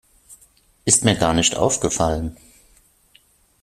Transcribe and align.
Ist 0.83 1.03
mir 1.03 1.15
gar 1.15 1.35
nicht 1.35 1.55
aufgefallen. 1.55 2.35